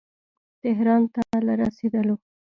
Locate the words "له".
1.45-1.53